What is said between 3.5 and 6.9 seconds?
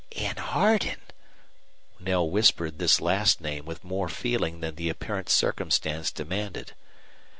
with more feeling than the apparent circumstance demanded.